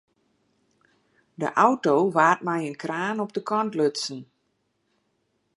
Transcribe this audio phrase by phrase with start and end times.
[1.41, 4.21] De auto waard mei in kraan op de kant lutsen.